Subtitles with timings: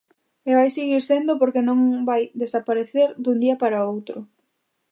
[0.49, 4.17] E vai seguir sendo porque non vai desaparecer dun día para outro.